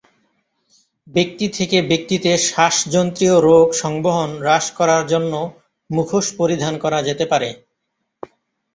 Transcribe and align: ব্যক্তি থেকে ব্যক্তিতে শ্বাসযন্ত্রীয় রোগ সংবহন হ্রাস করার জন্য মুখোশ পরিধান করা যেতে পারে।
ব্যক্তি 1.07 1.47
থেকে 1.49 1.77
ব্যক্তিতে 1.81 2.31
শ্বাসযন্ত্রীয় 2.47 3.35
রোগ 3.41 3.67
সংবহন 3.73 4.29
হ্রাস 4.39 4.65
করার 4.77 5.03
জন্য 5.07 5.33
মুখোশ 5.89 6.25
পরিধান 6.37 6.73
করা 6.83 6.99
যেতে 7.07 7.25
পারে। 7.25 7.49